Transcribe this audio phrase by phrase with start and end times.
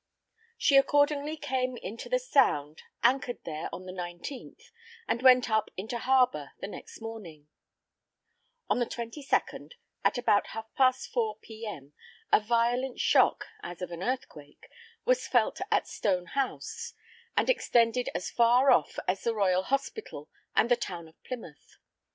[0.57, 4.71] She accordingly came into the sound, anchored there on the 19th,
[5.07, 7.49] and went up into harbor the next morning.
[8.67, 11.67] On the 22d, at about half past four P.
[11.67, 11.93] M.
[12.31, 14.67] a violent shock, as of an earthquake,
[15.05, 16.95] was felt at Stone house,
[17.37, 21.77] and extended as far off as the Royal Hospital and the town of Plymouth.